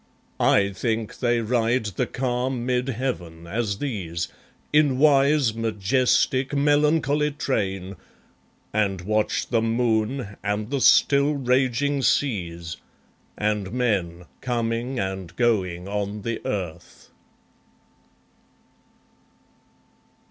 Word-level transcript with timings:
I 0.39 0.71
think 0.71 1.19
they 1.19 1.41
ride 1.41 1.85
the 1.85 2.07
calm 2.07 2.65
mid 2.65 2.87
heaven, 2.89 3.45
as 3.45 3.77
these, 3.77 4.29
In 4.73 4.97
wise 4.97 5.53
majestic 5.53 6.55
melancholy 6.55 7.29
train, 7.29 7.97
And 8.73 9.01
watch 9.01 9.49
the 9.49 9.61
moon, 9.61 10.37
and 10.43 10.71
the 10.71 10.81
still 10.81 11.35
raging 11.35 12.01
seas, 12.01 12.77
And 13.37 13.71
men, 13.73 14.23
coming 14.41 14.99
and 14.99 15.35
going 15.35 15.87
on 15.87 16.23
the 16.23 16.43
earth. 16.47 17.11